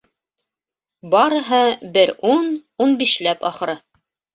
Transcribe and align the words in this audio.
Барыһы 1.11 1.61
бер 2.01 2.15
ун-ун 2.33 3.01
бишләп, 3.07 3.51
ахыры. 3.55 3.83